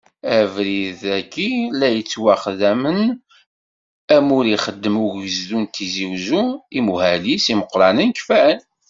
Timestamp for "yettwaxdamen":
1.95-3.01